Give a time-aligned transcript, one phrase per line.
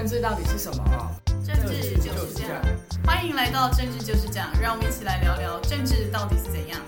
[0.00, 0.82] 政治到底是什么？
[1.44, 2.62] 政治就是这样。
[3.04, 6.80] 欢迎来到政治就是这样，让我们一起来聊聊政治到底是怎样。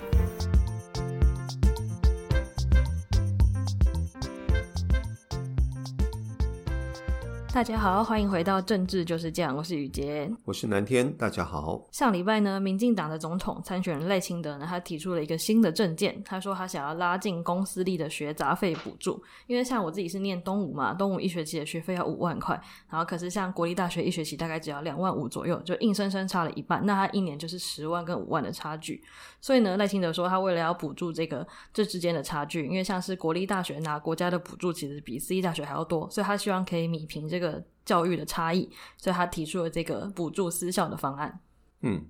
[7.53, 11.87] 大家好，欢迎回到政治就是这样，我是雨洁，我是南天，大家好。
[11.91, 28.99] 上礼拜呢，民进党的总统参选人赖清德呢，他提出了一个新的政见，他说他想要拉近公私立的学杂费补助，因为像我自己是念东吴嘛，东吴一学期的学费要五万块，然后可是像国立大学一学期大概只要两万五左右，就硬生生差了一半，那他一年就是十万跟五万的差距。
[29.43, 37.63] 所以呢，赖清德说他为了要补助这个这之间的差距，因为像是国立大学拿国家的补助其实比私立大学还要多，所以他希望可以弭平这个。
[37.85, 41.41] 教育的差异，所以他提出了这个补助私校的方案。
[41.81, 42.05] 嗯，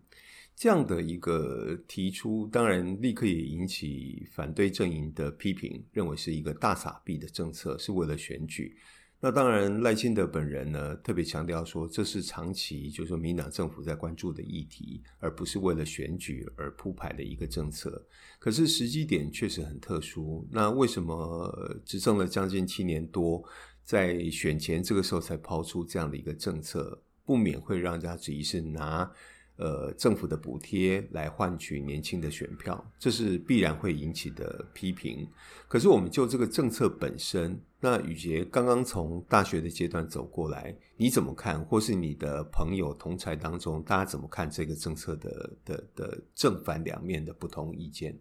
[0.55, 8.77] 这样的一个提出，当然立刻也引起反对阵营的批评，认为是一个大傻逼的政策，是为了选举。
[9.25, 18.05] 那当然，赖清德本人呢，特别强调说，这是长期就是说民党政府在关注的议题，而不是为了选举而铺排的一个政策。
[18.37, 20.45] 可是时机点确实很特殊。
[20.51, 23.41] 那为什么执政了将近七年多？
[23.81, 29.09] 在选前这个时候才抛出这样的一个政策，不免会让人家质疑是拿
[29.55, 35.25] 呃政府的补贴来换取年轻的选票，这是必然会引起的批评。
[35.69, 41.61] 可是我们就这个政策本身，那宇杰刚刚从大学的阶段走过来，你怎么看？
[41.65, 48.17] 或是你的朋友同才当中，大家怎么看这个政策的的的正反两面的不同意见？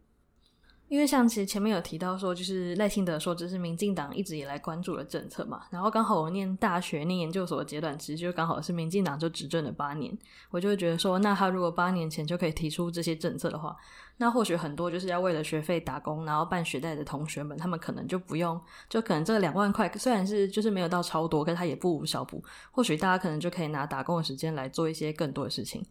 [0.92, 10.14] 因为像其实前面有提到说，就是赖清德说这是民进党一直以来关注的政策嘛，然后刚好我念大学、念研究所的阶段，其实就刚好是民进党就执政了八年，
[10.50, 13.74] 我就会觉得说，那他如果八年前就可以提出这些政策的话，
[14.18, 25.82] 那或许很多就是要为了学费打工，然后办学贷的同学们，他们可能就不用，就可能这两万块虽然是就是没有到超多，可是他也不无小补，或许大家可能就可以拿打工的时间来做一些更多的事情。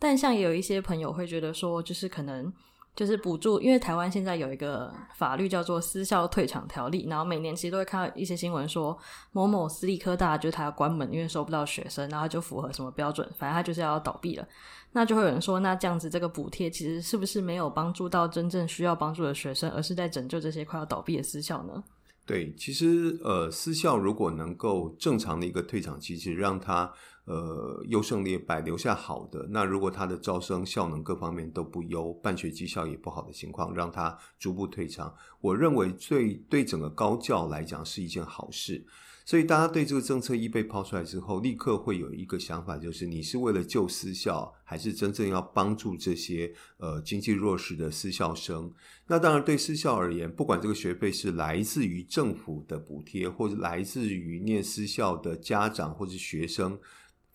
[0.00, 2.52] 但像也有一些朋友会觉得说，就是可能。
[2.98, 8.98] 就是补助，因为台湾现在有一个法律叫做私校退场条例，然后每年其实都会看到一些新闻说
[9.30, 14.44] 某某私立科大就是他要关门，因为收不到学生，然后就符合什么标准，反正他就是要倒闭了。
[14.90, 21.84] 那就会有人说，那这样子这个补贴其实是不是没有帮助到真正需要帮助的学生，而是在拯救这些快要倒闭的私校呢？
[22.26, 26.92] 对，其实呃，私校如果能够正常的一个退场机制，让他。
[27.28, 29.46] 呃，优胜劣败，留下好的。
[29.50, 38.82] 那如果他的招生效能各方面都不优，办学绩效也不好的情况，让他逐步退场，我认为最对整个高教来讲是一件好事。
[39.26, 48.72] 所以大家对这个政策一被抛出来之后，立刻会有一个想法，就是你是为了救私校，还是真正要帮助这些呃经济弱势的私校生？
[49.06, 56.78] 那当然，对私校而言，不管这个学费是来自于政府的补贴，或者来自于念私校的家长或是学生。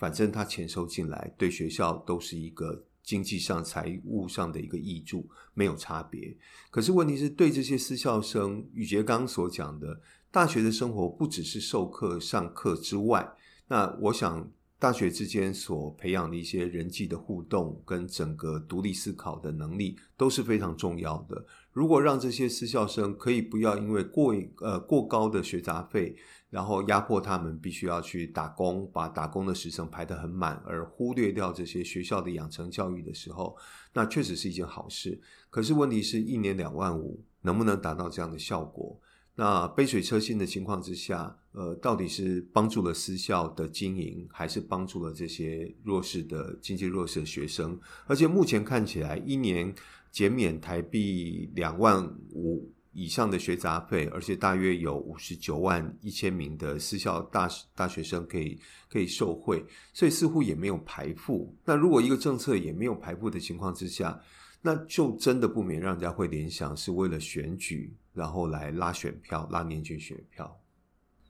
[0.04, 6.36] 反正他钱收进来，对学校都是一个经济上、财务上的一个益助，没有差别。
[6.70, 13.34] 可是问题是对这些私校生，宇杰刚所讲的，大学的生活不只是授课、上课之外，
[13.70, 14.52] 那我想
[14.84, 21.46] 大学之间所培养的一些人际的互动跟整个独立思考的能力都是非常重要的。
[21.72, 26.14] 如果让这些私校生可以不要因为过呃过高的学杂费，
[26.50, 33.56] 然后压迫他们必须要去打工，把打工的时程排得很满，而忽略掉这些学校的养成教育的时候，
[33.94, 35.18] 那确实是一件好事。
[35.50, 39.00] 可是问题是一年两万五能不能达到这样的效果？
[39.36, 47.80] 那杯水车薪的情况之下，呃，到底是帮助了私校的经营，还是帮助了这些弱势的经济弱势的学生？
[48.06, 49.74] 而且目前看起来，一年
[50.12, 52.72] 减免台币两万五。
[52.96, 58.56] 以上的学杂费，而且大约有五十九万一千名的私校大大学生可以
[58.88, 61.52] 可以受惠，所以似乎也没有排付。
[61.66, 64.22] 那如果一个政策也没有排付的情况之下，
[64.62, 70.63] 那就真的不免让人家会联想是为了选举，然后来拉选票、拉年轻选票。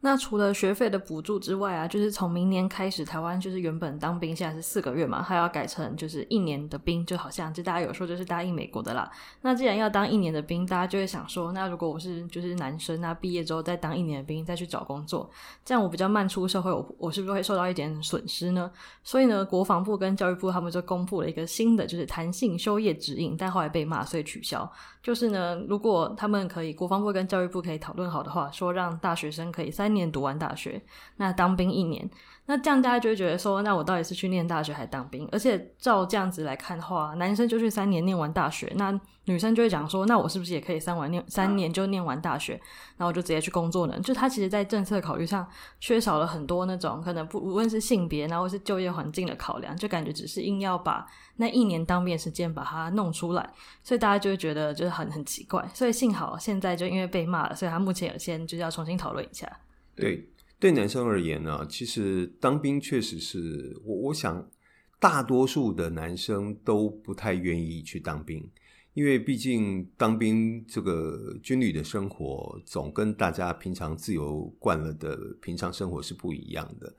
[0.05, 9.09] 那除了学费的补助之外啊，就是从明年开始，台湾就是原本当兵现在是四个月嘛，还要改成就是一年的兵，就好像就大家有说就是答应美国的啦。
[9.39, 15.29] 那既然要当一年的兵，大家就会想说，那如果我是就是男生，那毕业之后再当一年的兵，再去找工作，
[15.63, 18.69] 这样我比较慢出社会，我我是不是会受到一点损失呢？
[19.05, 24.69] 所以呢，国防部跟教育部他们就公布了一个新的就是弹性休业指引，但后来被骂，所以取消。
[25.01, 30.81] 就是呢，如果他们可以，国防部跟教育部可以讨论好的话，说让大学生可以三年读完大学，
[31.17, 32.09] 那当兵一年，
[32.45, 35.27] 那这样大家就会觉得说，那我到底是去念大学还是当兵？
[35.31, 42.53] 而且照这样子来看的话，男生就去三年念完大学，那女生就会讲说，那我是不是也可以三完念三年就念完大学，
[42.97, 43.97] 然后我就直接去工作呢？
[44.01, 45.47] 就他其实，在政策考虑上
[45.79, 51.07] 缺少了很多那种可能不无论是性别，然后是就业环境的考量，就感觉只是硬要把
[51.37, 53.49] 那一年当兵的时间把它弄出来，
[53.81, 55.65] 所以大家就会觉得就是很很奇怪。
[55.73, 59.49] 所以幸好现在就因为被骂了，所以他目前有先就是要重新讨论一下。
[59.95, 60.29] 对。
[60.59, 64.49] 对男生而言呢，其实当兵确实是我，我想
[64.97, 68.49] 大多数的男生都不太愿意去当兵，
[68.93, 76.95] 因为毕竟当兵这个军旅的生活总跟大家平常自由惯了的平常生活是不一样的。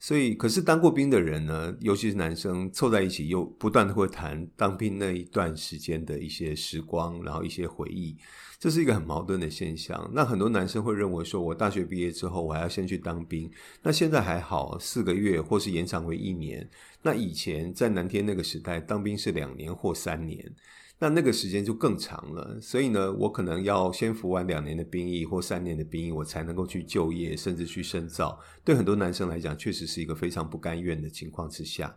[0.00, 8.16] 所以，可是当过兵的人呢，尤其是男生凑在一起，又不断的会谈当兵那一段时间的一些时光，然后一些回忆，
[8.64, 10.10] 这是一个很矛盾的现象。
[10.14, 13.50] 那很多男生会认为说，我大学毕业之后，我还要先去当兵。
[13.82, 16.66] 那现在还好，四个月或是延长为一年。
[17.02, 20.42] 那以前在南天那个时代，当兵是两年或三年。
[21.04, 28.40] 那那个时间就更长了，所以呢，我可能要先服完两年的兵役或三年的兵役，我才能够去就业，甚至去深造。
[28.64, 31.94] 对很多男生来讲，确实是一个非常不甘愿的情况之下。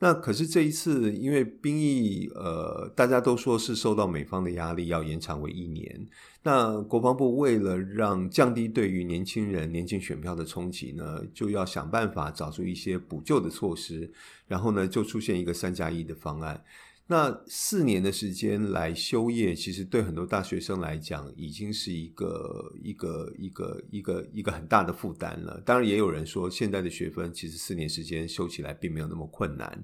[0.00, 6.08] 那可是这一次，因为兵役，呃，大家都说是受到美方的压力，要延长为一年。
[6.42, 14.10] 那国防部为了让降低对于年轻人、年轻选票的冲击呢，就要想办法找出一些补救的措施，
[14.48, 16.64] 然后呢，就出现一个三加一的方案。
[17.10, 25.58] 那四年的时间来修业，其实对很多大学生来讲，已经是一个一个一个一个一个很大的负担了。
[25.64, 29.82] 当然，也有人说，现在的学分其实四年时间修起来并没有那么困难。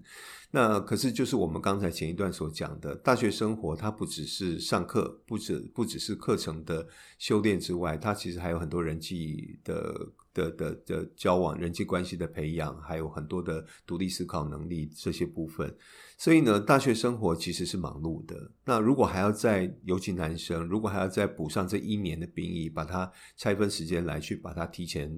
[0.50, 6.86] 那可是就是我们刚才前一段所讲的，大学生活它不只是上课，不只不只是课程的
[7.18, 15.74] 修炼之外，它其实还有很多人际的的的的交往、人际关系的培养，还有很多的独立思考能力这些部分。
[16.18, 18.50] 所以呢，大学生活其实是忙碌的。
[18.64, 25.10] 那如果还要再，尤其男生，如果还要再补上这一年的兵役，把它拆分时间来去把它提前，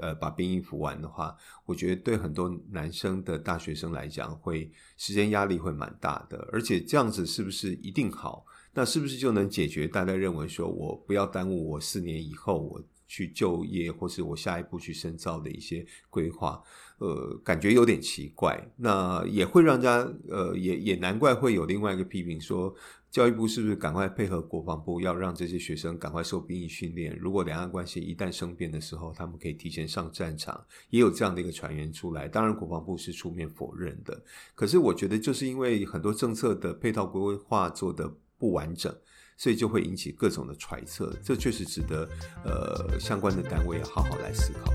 [0.00, 1.36] 呃，把兵役服完的话，
[1.66, 6.48] 我觉得对很多男生的大学生来讲，会时间压力会蛮大的。
[6.52, 8.44] 而且这样子是不是一定好？
[8.76, 16.62] 那是不是就能解决大家认为说我不要耽误我四年以后我去就业，或是我下一步去深造的一些规划？
[16.98, 22.72] 呃，感觉有点奇怪，那也会让人家呃，也也难怪会有另外一个批评说，
[23.10, 27.16] 教育部是不是赶快配合国防部，要让这些学生赶快受兵役训练？
[27.18, 32.28] 如果两岸关系一旦生变的时候，他们可以提前上战场，也有这样的一个传言出来。
[32.28, 34.22] 当然，国防部是出面否认的。
[34.54, 38.08] 可是，我觉得就是因为很多政策的配套规划做得
[38.38, 38.94] 不完整，
[39.36, 41.14] 所以就会引起各种的揣测。
[41.22, 42.08] 这确实值得
[42.44, 44.72] 呃相关的单位要好好来思考。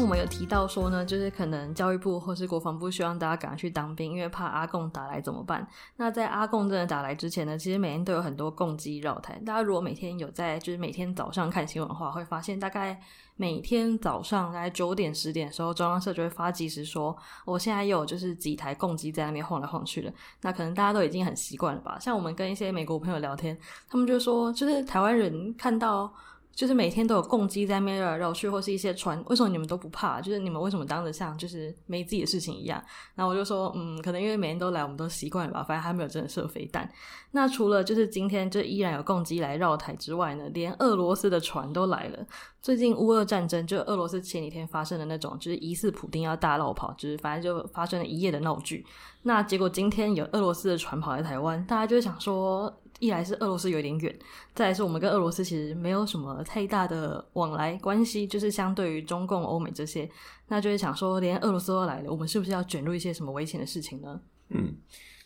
[0.00, 5.66] 我们有提到说呢，就是可能教育部或是国防部希望大家赶快去当兵，因为怕阿共打来怎么办？
[5.96, 9.34] 那在阿共真的打来之前呢，其实每天都有很多共机绕台。
[9.44, 12.98] 大家如果每天有在，就是每天早上看新闻的话，会发现大概
[13.36, 20.12] 每天早上大概九点十点的时候，中央社就会发即时说，我现在有就是几台共机在那边晃来晃去的。
[20.40, 21.98] 那可能大家都已经很习惯了吧？
[22.00, 23.56] 像我们跟一些美国朋友聊天，
[23.88, 26.12] 他们就说，就是台湾人看到。
[26.54, 30.20] 就是每天都有共机在那边绕来绕去，或是一些船，为什么你们都不怕？
[30.20, 32.82] 就是你们为什么当得像就是没自己的事情一样？
[33.14, 35.62] 然后我就说，嗯，可能因为每天都来，我们都习惯了吧。
[35.62, 36.90] 反正还没有真的射飞弹。
[37.30, 42.26] 那除了就是今天就依然有共机来绕台之外呢，连俄罗斯的船都来了。
[42.60, 48.84] 最近乌俄战争，就俄罗斯前几天发生的那种，就是疑似普丁要大落跑，就是反正就发生了一夜的闹剧。
[49.22, 52.79] 那结果今天有俄罗斯的船跑来台湾，大家就想说。
[53.00, 54.18] 一来是俄罗斯有点远，
[54.54, 60.08] 再来是我们跟俄罗斯其实没有什么太大的往来关系，就是相对于中共、欧美这些，
[60.48, 64.20] 那就是想说，连俄罗斯都来了，我们是不是要卷入一些什么危险的事情呢？
[64.50, 64.76] 嗯，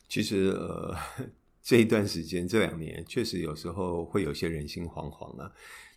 [0.08, 0.96] 其实呃，
[1.62, 5.50] 这一段时间这两年确实有时候会有些人心惶惶啊。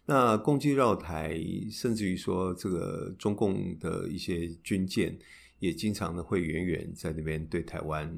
[0.07, 5.15] 那共机绕台，甚至于说这个中共的一些军舰，
[5.59, 8.17] 也经常的会远远在那边对台湾。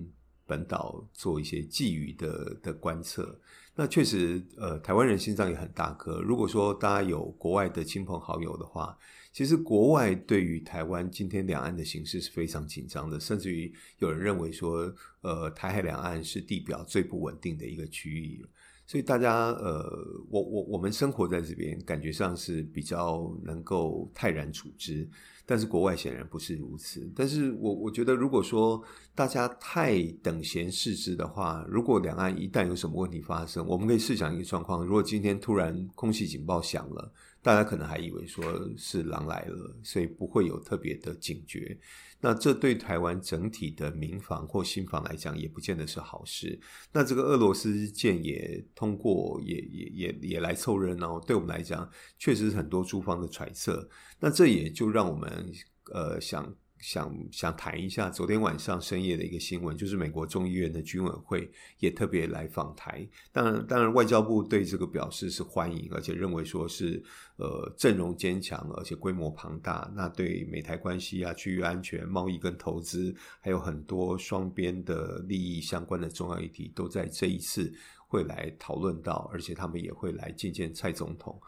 [0.50, 3.40] 本岛做一些觊觎的的观测，
[3.76, 6.20] 那确实，呃，台湾人心脏也很大颗。
[6.22, 8.98] 如果说大家有国外的亲朋好友的话，
[9.32, 14.92] 其实国外对于台湾今天两岸的形势是非常紧张的，甚至于有人认为说，
[15.22, 18.44] 呃，台海两岸是地表最不稳定的一个区域。
[18.88, 19.88] 所以大家，呃，
[20.32, 25.08] 我我我们生活在这边，感觉上是比较能够泰然处之。
[25.50, 27.12] 但是国外显然不是如此。
[27.16, 28.80] 但是我我觉得，如果说
[29.16, 38.44] 大家太等闲视之的话，如果两岸一旦有什么问题发生，我们可以试想一个状况：如果今天突然空气警报响了，大家可能还以为说
[38.78, 41.78] 是狼来了，所以不会有特别的警觉。
[42.20, 46.60] 那这对台湾整体的民房或新房来讲，也不见得是好事。
[46.92, 53.90] 那这个俄罗斯舰也通过，也也也也来凑热闹，对我们来讲，确实是很多诸方的揣测。
[54.20, 55.52] 那这也就让我们
[55.94, 56.54] 呃想。
[56.80, 63.08] 想想谈一下昨天晚上深夜的一个新闻，就是美国众议院的军委会也特别来访台。
[63.32, 67.04] 当然，当然外交部对这个表示是欢迎，而且认为说是
[67.38, 69.92] 呃阵容坚强，而且规模庞大。
[69.96, 77.72] 那对美台关系啊、区域安全、贸易跟投资，还有很多双边的利益相关的重要议题，都在这一次
[78.08, 81.40] 会来讨论到，而且他们也会来见见蔡总统。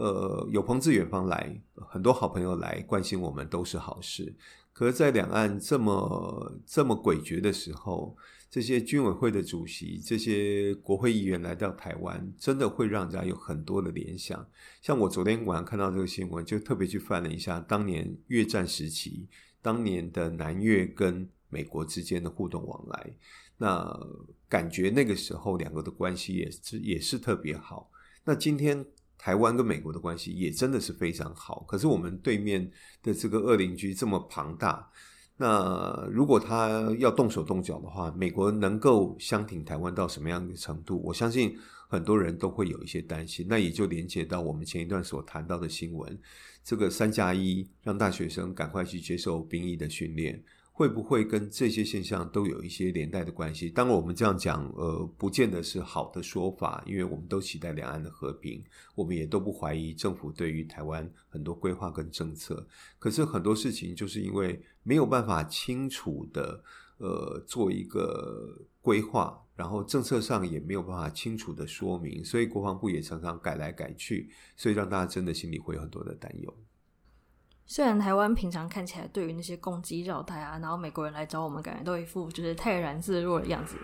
[0.00, 4.34] 呃，有朋自远方来，很多好朋友来关心我们都是好事。
[4.72, 8.16] 可是，在两岸这么这么诡谲的时候，
[8.48, 14.48] 这些军委会的主席、这些国会议员来到台湾，真的会让人家有很多的联想。
[14.80, 19.28] 像我昨天晚上看到这个新闻，就特别去翻了一下当年越战时期，
[19.60, 23.14] 当年的南越跟美国之间的互动往来，
[23.58, 24.00] 那
[24.48, 27.90] 感觉那个时候两个的关系也是也是特别好。
[28.24, 28.86] 那今天。
[29.22, 32.68] 台湾跟美国的关系也真的是非常好，可是我们对面
[33.02, 34.90] 的这个恶邻居这么庞大，
[35.36, 41.02] 那如果他要动手动脚的话，美国能够相挺台湾到什么样的程度？
[41.04, 41.54] 我相信
[41.86, 43.46] 很多人都会有一些担心。
[43.46, 46.18] 那也就连接到我们前一段所谈到的新闻，
[46.64, 50.42] 这个三加一让大学生赶快去接受兵役的训练。
[50.72, 53.68] 会不会跟这些现象都有一些连带的关系？
[53.68, 62.66] 当然，我们这样讲，呃，不见得是好的说法，因为我们都期待两岸的和平，我们也都不怀疑政府对于台湾很多规划跟政策。
[62.98, 66.62] 可是很多事情就是因为没有办法清楚的，
[66.96, 76.56] 呃，做一个规划，然后政策上也没有办法清楚的说明，所以国防部也常常改来改去，所以让大家真的心里会有很多的担忧。
[77.70, 83.76] 虽然台湾平常看起来对于那些攻击绕台啊，然后美国人来找我们，感觉都一副就是泰然自若的样子，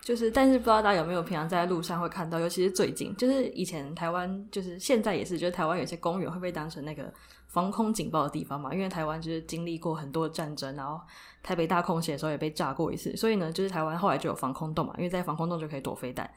[0.00, 7.14] 就是但是不知道大家有没有平常在路上会看到，尤其是最近，就是以前台湾就是现在也是，就是台湾有些公园会被当成那个
[7.46, 11.00] 防空警报的地方嘛，因为台湾就是经历过很多战争，然后
[11.40, 16.28] 台北大空袭的时候也被炸过一次，所以呢，就是台湾后来就有防空洞嘛，因为在防空洞就可以躲飞弹。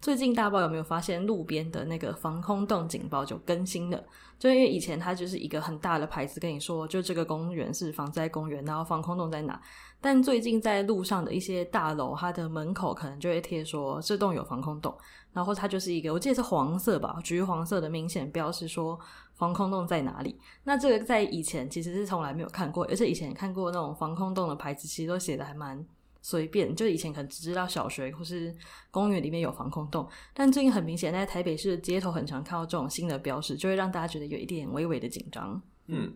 [0.00, 4.02] 最近大报有没有发现路边的那个防空洞警报就更新了？
[4.38, 9.60] 就因为以前它就是一个很大的牌子跟你说，就这个公园是防灾公园，然后防空洞在哪。
[10.00, 14.96] 但最近在路上的一些大楼，它的门口可能就会贴说这栋有防空洞，
[15.34, 18.98] 然后它就是一个我记得是黄色吧，橘黄色的明显标示说
[19.34, 20.40] 防空洞在哪里。
[20.64, 25.84] 那这个在以前其实是从来没有看过，而且以前看过那种防空洞的牌子，其实都写的还蛮。
[26.22, 28.54] 随便，就以前可能只知道小学或是
[28.90, 35.60] 公园里面有防空洞，但最近很明显，在台北市的街头很常看到这种新的标识，就会让大家觉得有一点微微的紧张。
[35.86, 36.14] 嗯，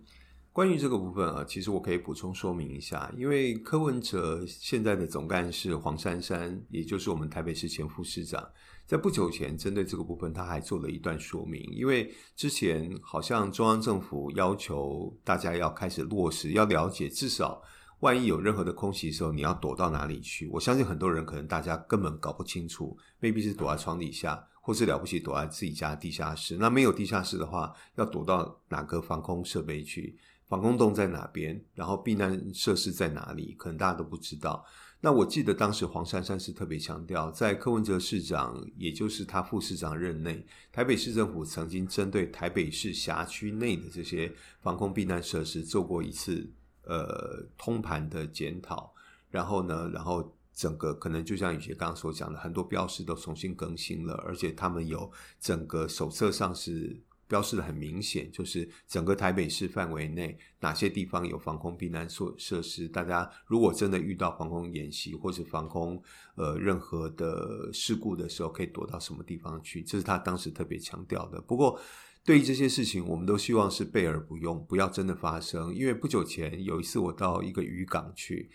[0.52, 8.46] 关于这个部分啊，其实我可以补充说明一下，因为柯文哲现在的总干事黄珊珊，也就是我们台北市前副市长，
[8.86, 17.62] 在不久前针对这个部分，他还做了一段说明，因为之前好像中央政府要求大家要开始落实，要了解至少。
[18.04, 20.46] 万一有任何的空袭的时候，你要躲到哪里去？
[20.48, 26.58] 我相信很多人可能大家根本搞不清楚，maybe 是躲在床底下，或是了不起躲在自己家地下室。
[26.58, 30.18] 那没有地下室的话，要躲到哪个防空设备去？
[30.46, 31.58] 防空洞在哪边？
[31.72, 33.54] 然后避难设施在哪里？
[33.58, 34.62] 可能大家都不知道。
[35.00, 44.30] 那我记得当时黄珊珊是特别强调，在柯文哲市长，也就是他副市长任内，台北市政府曾经针对台北市辖区内的这些
[44.60, 46.52] 防空避难设施做过一次。
[46.86, 48.92] 呃，通盘的检讨，
[49.30, 55.10] 然后呢，然后整个可能就像雨杰刚刚所讲的，很多标示都重新更新了，而且他们有
[55.40, 66.00] 整个手册上是标示的很明显，就是整个台北市范围内哪些地方有防空避难所设施，大家如果真的遇到防空演习或者防空
[66.36, 71.40] 呃任何的事故的时候，可以躲到什么地方去，这是他当时特别强调的。
[71.40, 71.80] 不过，
[72.24, 75.74] 对于这些事情，我们都希望是备而不用，不要真的发生。
[75.74, 78.50] 因为不久前有一次，我到一个渔港去，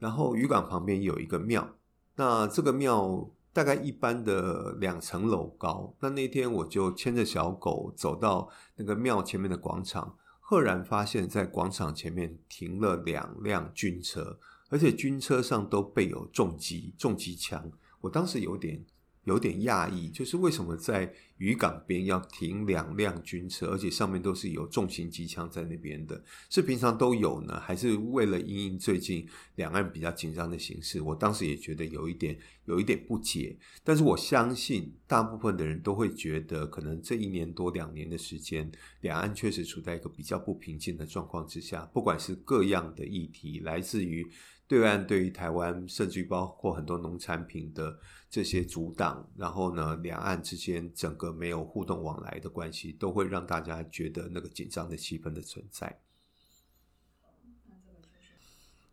[0.00, 1.76] 然后渔港旁边有一个庙，
[2.16, 5.94] 那这个庙大概一般的两层楼高。
[6.00, 17.70] 那那天我就牵着小狗走到那个庙前面的广场，赫然发现，在广场前面停了两辆军车，而且军车上都备有重机、重机枪。
[18.00, 18.84] 我当时有点
[19.24, 29.26] 有点讶异，就是为什么在渔港边要停两辆军车，而且上面都是有重型机枪在那边的，是平常都有呢，还是为了因应最近
[29.56, 31.00] 两岸比较紧张的形势？
[31.00, 44.28] 我当时也觉得有一点有一点不解，但是我相信大部分的人都会觉得，可能这一年多两年的时间，两岸确实处在一个比较不平静的状况之下，不管是各样的议题，来自于。
[44.72, 47.94] 对岸对于台湾，甚至于包括很多农产品的
[48.30, 55.94] 这些阻挡，然后呢，两岸之间整个没有互动往来的关系，都会让大家觉得那个紧张的气氛的存在。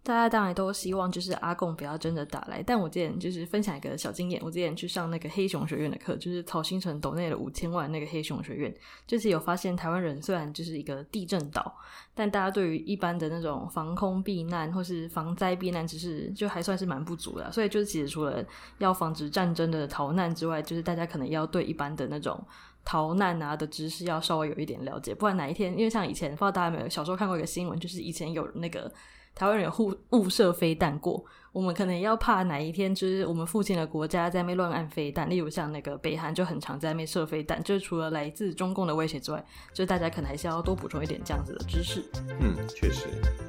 [0.09, 8.73] 大家当然都希望就是阿贡不要真的打来，但我之前就是分享一个小经验，我之前去上那个黑熊学院的课，就是曹兴诚抖内了五千万那个黑熊学院，
[9.05, 11.77] 就是有发现台湾人虽然就是一个地震岛，
[12.15, 18.43] 但大家对于一般的那种防空避难或是防灾避难知识就还算是蛮不足的，所以就是其实除了
[18.79, 22.43] 要防止战争的逃难之外，就是大家可能要对一般的那种
[22.83, 28.91] 逃难啊的知识要稍微有一点了解，不然哪一天，因为像以前不知道大家有没有小时候看过一个新闻，就是以前有那个。
[29.35, 42.03] 台湾人误误射飞弹过，我们可能要怕哪一天，就是我们附近的国家在那边乱按飞弹，例如像那个北韩就很常在那边射飞弹，就是除了来自中共的威胁之外，就是大家可能还是要多补充一点这样子的知识。
[42.41, 43.07] 嗯，确实。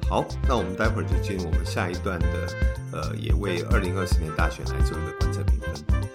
[0.09, 2.47] 好，那我们待会儿就进入我们下一段的，
[2.93, 6.10] 呃，也为二零二四年大选来做一个观测评分。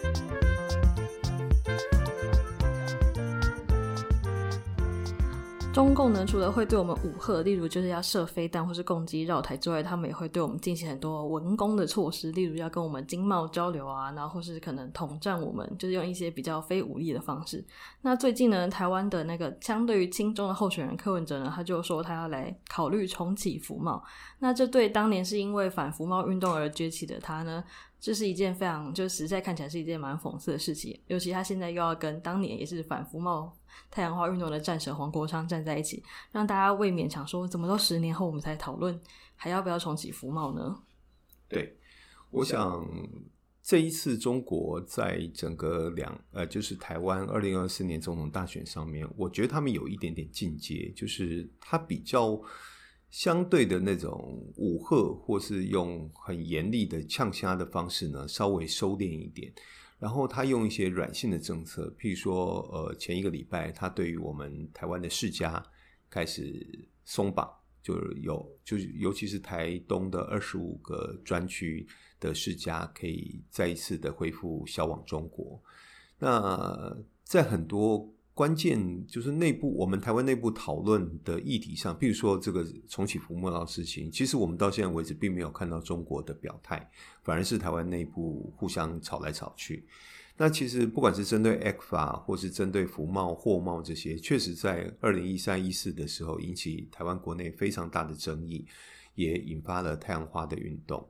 [5.76, 17.62] 中共呢，除了会对我们武吓，例如就是要射飞弹或是攻击绕台之外，他们也会对我们进行很多文攻的措施，例如要跟我们经贸交流啊，然后或是可能统战我们，就是用一些比较非武力的方式。
[18.00, 24.02] 那最近呢，台湾的那个相对于亲中的候选人柯文哲呢，他就说他要来考虑重启服贸。
[24.38, 27.62] 那这对当年是因为反服贸运动而崛起的他呢，
[28.06, 30.96] 这是一件非常就实在看起来是一件蛮讽刺的事情。
[31.08, 33.52] 尤其他现在又要跟当年也是反服贸。
[33.90, 38.96] 太阳花运动的战神黄国昌站在一起，让大家未免想说，怎么都十年后我们才讨论，
[39.34, 40.80] 还要不要重启服贸呢？
[41.48, 41.76] 对，
[42.30, 42.86] 我想
[43.60, 52.40] 这一次中国在整个两呃，就是台湾二零二四年总统大选上面，我觉得他们有一点点进阶，就是他比较
[53.10, 59.52] 相对的那种武吓，或是用很严厉的呛虾的方式呢，稍微收敛一点。
[59.98, 65.64] 然后他用一些软性的政策，譬如说，呃，前一个礼拜他对于我们台湾的世家
[66.10, 67.50] 开始松绑，
[67.82, 71.86] 就是有，就是尤其是台东的二十五个专区
[72.20, 75.62] 的世家可以再一次的恢复销往中国。
[76.18, 78.12] 那在很多。
[78.36, 86.86] 关键就是内部，我们台湾内部讨论的议题上，譬如说这个重启服贸的事情，其实我们到现在为止并没有看到中国的表态，
[87.22, 89.86] 反而是台湾内部互相吵来吵去。
[90.36, 98.66] 那其实不管是针对 ECFA 或是针对服贸、货贸这些，确实在二零一三一四的时候引起台湾国内非常大的争议，
[99.14, 101.08] 也引发了太阳花的运动。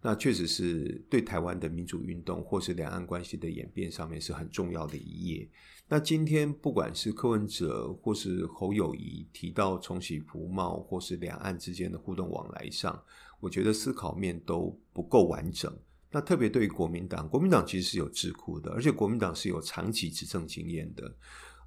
[0.00, 5.48] 那确实是对台湾的民主运动或是两岸关系的演变上面是很重要的一页。
[5.88, 13.02] 那今天不管是柯文哲或是侯友宜提到重启服贸或是两岸之间的互动往来上，
[13.40, 15.74] 我觉得思考面都不够完整。
[16.10, 21.14] 那特别对于国民党，国民党其实是有智库的，而且国民党是有长期执政经验的。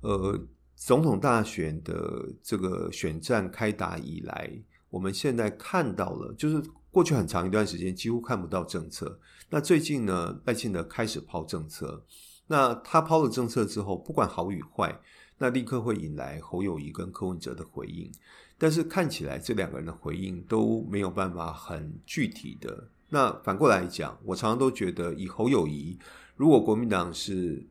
[0.01, 0.39] 呃，
[0.75, 4.51] 总统大选的这个选战开打以来，
[4.89, 6.63] 我们现在看到了，就是。
[6.91, 9.17] 过去很长一段时间几乎看不到政策，
[9.49, 12.05] 那最近呢，赖清德开始抛政策。
[12.51, 14.99] 那他抛了政策之后，不管好与坏，
[15.37, 18.11] 那立刻会引来侯友谊跟柯文哲的回应。
[18.57, 22.89] 但是看起来这两个人的回应都没有办法很具体的。
[23.07, 25.97] 那反过来讲，我常常都觉得，以侯友谊，
[26.35, 27.65] 如果国民党是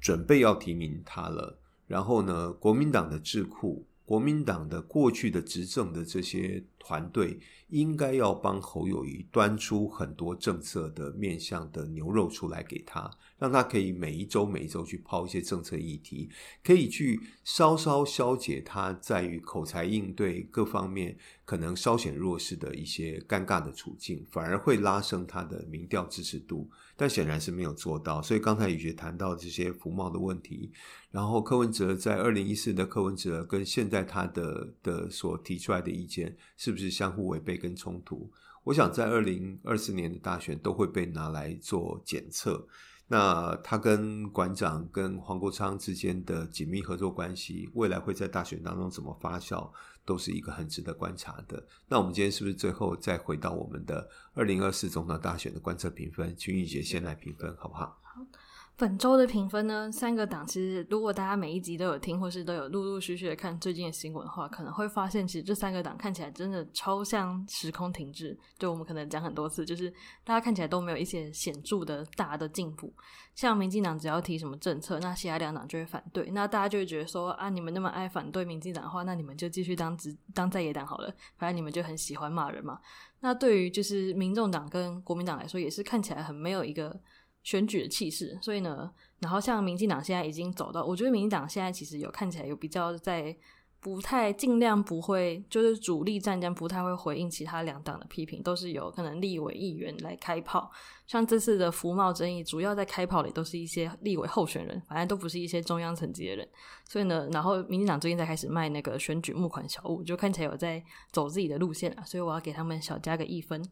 [0.00, 3.84] 准备要提名他了，然后呢，国民党的智库。
[4.06, 16.30] 国民党的过去的执政的这些团队，应该要帮侯友谊端出很多政策的面向的牛肉出来给他，让他可以每一周每一周去抛一些政策议题，
[16.62, 26.70] 可以去稍稍消解他在于口才应对各方面可能稍显弱势的一些尴尬的处境，反而会拉升他的民调支持度。
[26.98, 30.72] 但显然是没有做到，所以刚才雨洁谈到这些服贸的问题，
[31.10, 38.30] 然后柯文哲在二零一四的柯文哲跟现在他的的所提出来的意见是不是相互违背跟冲突？
[38.62, 42.66] 我想在二零二四年的大选都会被拿来做检测。
[43.08, 49.70] 那他跟馆长跟黄国昌之间的紧密合作关系，未来会在大选当中怎么发酵？
[50.04, 51.64] 都是一个很值得观察的。
[51.88, 56.34] 那我们今天是不是最后再回到我们的二零二四总统大选的观测评分？
[56.36, 57.98] 请雨洁先来评分，好不好？
[58.02, 58.45] 好。
[58.78, 68.38] 本周的评分呢，三个党其实如果大家每一集都有听，或是都有陆陆续续的看最近的新闻的话，可能会发现其实这三个党看起来真的超像时空停滞。
[68.58, 69.90] 就我们可能讲很多次，就是
[70.24, 72.92] 大家看起来都没有一些显著的大的进步。
[73.34, 82.78] 像民进党只要提什么政策，那其他两党就会反对，那大家就会觉得说啊，你们那么爱反对民进党的话，那你们就继续当直当在野党好了，反正你们就很喜欢骂人嘛。
[83.20, 87.00] 那对于就是民众党跟国民党来说，也是看起来很没有一个。
[87.46, 93.36] 选举的气势，所以呢，然后像民进党现在已经走到，我觉得民进党现在其实有看起来有比较在
[93.78, 100.68] 不太尽量不会，就是主力战将不太会回应其他两党的批评，都是有可能立委议员来开炮。
[101.06, 106.48] 像这次的服贸争议，主要在开炮的都是一些立委候选人，反正都不是一些中央层级的人。
[106.88, 110.82] 所以呢，然后民进党最近在开始卖那个选举募款小物，就看起来有在
[111.12, 113.64] 走自己的路线啊，所以我要给他们小加个一分。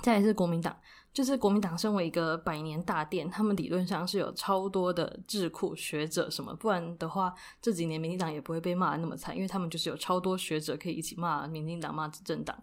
[0.00, 0.76] 再来是国民党。
[1.12, 12.56] 就是国民党身为一个百年大店，他们理论上是有超多的智库学者什么，不然的话这几年民进党也不会被骂得那么惨，因为他们就是有超多学者可以一起骂民进党、骂执政党。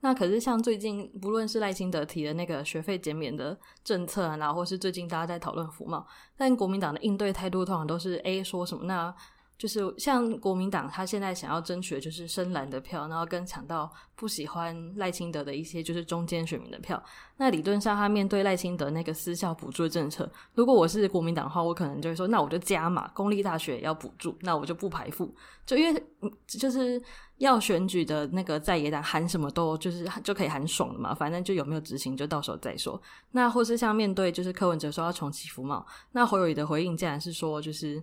[0.00, 9.14] 那可是像最近不论是赖清德提的那个学费减免的政策啊，然后或是最近大家在讨论服贸，但国民党的应对态度通常都是 A 说什么那。
[9.58, 17.02] 就是像国民党，他现在想要争取的就是深蓝的票，然后跟抢到不喜欢赖清德的一些就是中间选民的票。
[17.38, 25.34] 那理论上，他面对赖清德那个私校补助的政策，如果我是国民党的话，我可能就会说，那我就加码，公立大学也要补助，那我就不排富。
[25.64, 26.04] 就因为
[26.46, 27.02] 就是
[27.38, 33.00] 要选举的那个在野党喊什么都就是就可以喊爽了嘛，反正就有没有执行就到时候再说。
[33.30, 38.02] 那或是像面对就是柯文哲说要重启服贸，那侯友宜的回应竟然是说就是。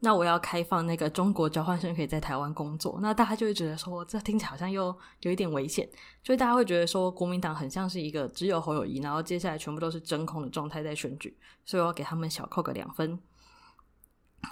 [0.00, 5.88] 那我要开放那个中国交换生可以在台湾工作，那大家就会觉得说，这听起来好像又有一点危险，
[6.22, 13.18] 所以大家会觉得说，国民党很像是一个只有侯友宜，然后接下来全部都是真空的状态在选举，所以我要给他们小扣个两分。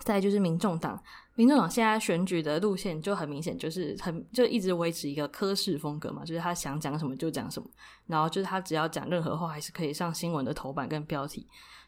[0.01, 1.01] 再就是民众党，
[1.37, 7.71] 民众党现在选举的路线就很明显，就是很就一直维持一个科室风格嘛，就是他想讲什么就讲什么，
[8.07, 11.47] 然后就是他只要讲任何话，还是可以上新闻的头版跟标题。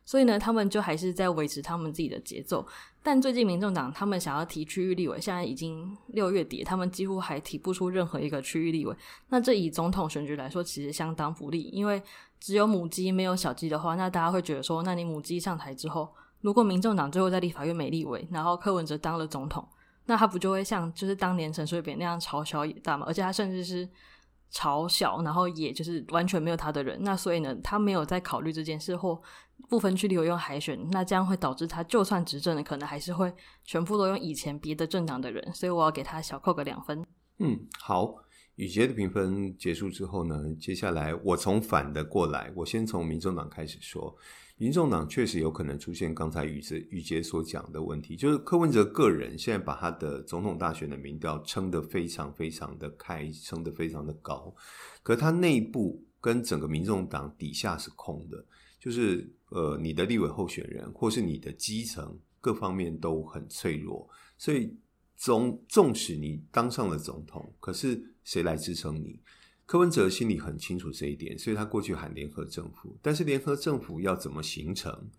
[0.08, 2.66] 所以呢，他们就还是在维持他们自己的节奏。
[3.02, 8.96] 但最近民众党他们想要提区域立委，现在已经六月底，他们几乎还提不出任何一个区域立委。
[9.28, 12.02] 那这以总统选举来说，其实相当不利，因为
[12.40, 16.08] 只有母鸡没有小鸡的话，那大家会觉得说，那你母鸡上台之后，
[16.40, 19.62] 如果民众党最后在立法院没立委，然后柯文哲当了总统，
[20.06, 23.04] 那他不就会像就是当年陈水扁那样朝小野大吗？
[23.06, 23.86] 而且他甚至是。
[24.52, 29.20] 嘲笑，然后也就是完全没有他的人，那所以呢，他没有在考虑这件事，或
[29.68, 33.32] 不分区里有用海选，那这样会导致他就算执政了，可能还是会
[33.64, 37.04] 全部都用以前别的政党的人，所以我要给他小扣个两分。
[37.38, 38.16] 嗯，好，
[38.56, 44.16] 雨杰的评分结束之后呢，接下来我从反的过来，我先从民众党开始说。
[44.58, 54.52] 民众党确实有可能出现刚才宇哲宇杰所讲的问题，就是柯文哲个人现在把他的总统大选的民调撑得非常非常的开，撑得非常的高，
[55.02, 58.44] 可他内部跟整个民众党底下是空的，
[58.80, 64.76] 就是呃你的立委候选人或是你的基层各方面都很脆弱，所以
[65.16, 69.20] 总纵使你当上了总统，可是谁来支撑你？
[69.68, 72.96] 柯文哲心里很清楚这一点，所以他过去喊联合政府。
[73.02, 75.10] 但是联合政府要怎么形成？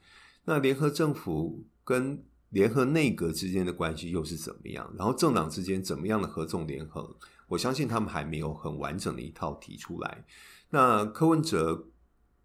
[0.44, 4.92] 那联合政府跟联合内阁之间的关系又是怎么样？
[4.98, 7.08] 然后政党之间怎么样的合纵连横？
[7.48, 10.26] 我相信他们还没有很完整的一套提出来。
[10.72, 11.88] 那柯文哲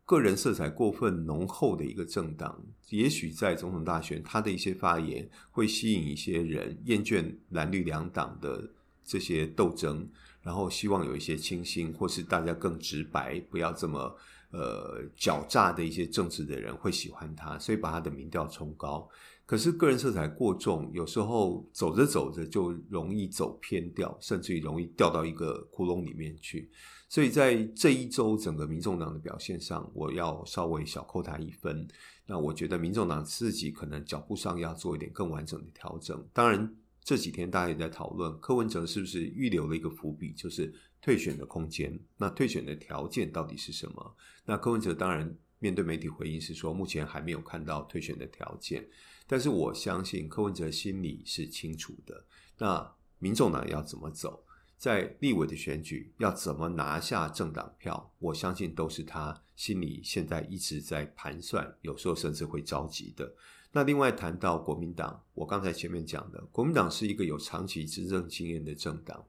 [0.04, 10.06] 个人色彩过分浓厚的一个政党，也许在总统大选，他的一些发言会吸引一些人厌倦蓝绿两党的这些斗争。
[10.44, 14.14] 然后希望有一些清新，或是大家更直白，不要这么
[14.50, 19.08] 呃狡诈的一些政治的人会喜欢他，所以把他的民调冲高。
[19.46, 26.70] 可是个人色彩过重，有时候走着走着就容易走偏掉，甚至于容易掉到一个窟窿里面去。
[27.08, 31.88] 所以在这一周整个民众党的表现上，我要稍微小扣他一分。
[32.26, 36.22] 那我觉得民众党自己可能脚步上要做一点更完整的调整。
[36.34, 36.70] 当然。
[37.04, 42.00] 这几天大家也在讨论柯文哲是不是预留了一个伏笔，就是退选的空间。
[42.16, 44.16] 那退选的条件到底是什么？
[44.46, 48.88] 那柯文哲当然面对媒体回应是说，目前还没有看到退选的条件。
[49.26, 52.24] 但是我相信柯文哲心里是清楚的。
[52.58, 54.42] 那民众党要怎么走，
[54.78, 63.34] 在立委的选举要怎么拿下政党票，我相信都是他心里现在一直在盘算，有时候甚至会着急的。
[63.76, 69.26] 那另外谈到国民党，我刚才前面讲的，国民党是一个有长期执政经验的政党，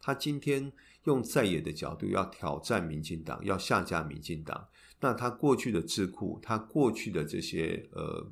[0.00, 4.68] 他今天用在野的角度要挑战民进党，要下架民进党，
[5.00, 8.24] 那他过去的智库，他过去的这些呃，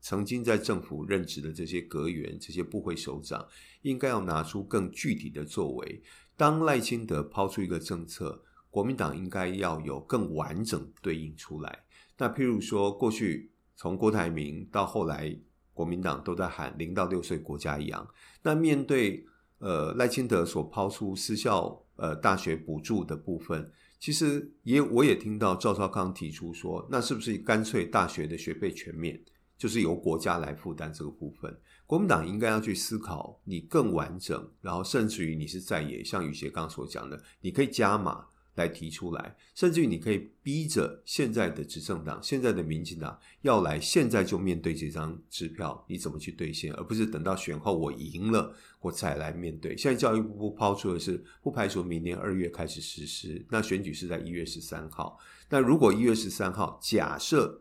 [0.00, 3.46] 曾经在政府任职的这些阁员、这些部会首长，
[3.82, 6.02] 应该要拿出更具体的作为。
[6.38, 11.84] 当赖清德抛出一个政策，国民党应该要有更完整对应出来。
[12.16, 15.36] 那譬如说，过去从郭台铭到后来，
[15.74, 18.06] 国民党都在喊零到六岁国家养。
[18.42, 19.26] 那面对
[19.58, 29.20] 呃赖清德所抛出私校呃大学补助的部分，其实也我也听到赵少康提出说，那是不是干脆大学的学费全免，
[29.56, 31.56] 就是由国家来负担这个部分？
[31.86, 38.26] 国民党应该要去思考，你更完整，然后甚至于你是在野，像宇协刚所讲的，你可以加码。
[38.54, 49.76] 来提出来，甚至于你可以逼着现在的执政党、现在的民进党要来，现在就面对这张支票，你怎么去兑现，而不是等到选后我赢了我再来面对。
[49.76, 55.18] 现在教育部抛出的是不排除明年二月开始实施，那选举是在一月十三号。
[55.48, 57.60] 那如果一月十三号假设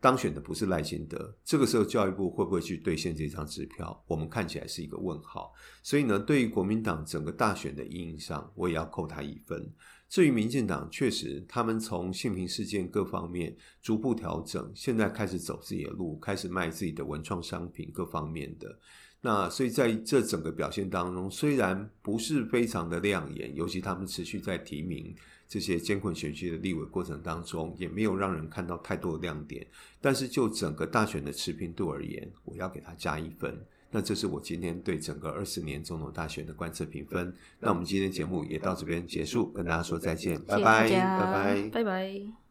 [0.00, 4.04] 当选的不是赖清德，这个时候教育部会不会去兑现这张支票？
[4.06, 5.50] 我们看起来是一个问号。
[5.82, 9.72] 所以呢，对于国民党整个大选的印象，我也要扣他一分。
[10.14, 18.78] 至于民进党，确实他们从性平事件各方面逐步调整，现在开始走自己的路，开始卖自己的文创商品，各方面的。
[19.22, 25.12] 那所以在这整个表现当中，虽然不是非常的亮眼，尤其他们持续在提名
[25.48, 29.66] 这些艰困选区的立委过程当中，也没有让人看到太多的亮点。
[30.00, 33.60] 但是就整个大选的持平度而言，我要给他加一分。
[33.94, 37.32] 那这是我今天对整个二十年总统大选的观测评分。
[37.60, 42.43] 那我们今天节目也到这边结束，跟大家说再见，拜拜，拜拜，拜拜。